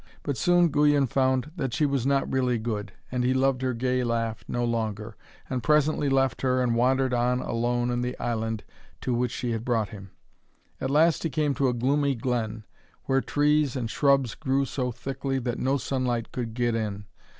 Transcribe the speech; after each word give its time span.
But 0.23 0.35
soon 0.35 0.69
Guyon 0.69 1.05
found 1.05 1.51
that 1.57 1.75
she 1.75 1.85
was 1.85 2.07
not 2.07 2.27
really 2.33 2.57
good, 2.57 2.91
and 3.11 3.23
he 3.23 3.35
loved 3.35 3.61
her 3.61 3.75
gay 3.75 4.03
laugh 4.03 4.43
no 4.47 4.65
longer, 4.65 5.15
and 5.47 5.61
presently 5.61 6.09
left 6.09 6.41
her 6.41 6.59
and 6.59 6.73
wandered 6.73 7.13
on 7.13 7.39
alone 7.39 7.91
in 7.91 8.01
the 8.01 8.17
island 8.17 8.63
to 9.01 9.13
which 9.13 9.29
she 9.29 9.51
had 9.51 9.63
brought 9.63 9.89
him. 9.89 10.09
At 10.79 10.89
last 10.89 11.21
he 11.21 11.29
came 11.29 11.53
to 11.53 11.67
a 11.67 11.73
gloomy 11.75 12.15
glen 12.15 12.63
where 13.03 13.21
trees 13.21 13.75
and 13.75 13.91
shrubs 13.91 14.33
grew 14.33 14.65
so 14.65 14.91
thickly 14.91 15.37
that 15.37 15.59
no 15.59 15.77
sunlight 15.77 16.31
could 16.31 16.55
get 16.55 16.73
in. 16.73 17.05